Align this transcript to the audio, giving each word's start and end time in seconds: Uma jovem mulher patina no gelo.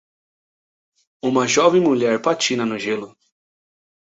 Uma 1.21 1.45
jovem 1.47 1.79
mulher 1.83 2.19
patina 2.23 2.65
no 2.65 2.75
gelo. 2.85 3.15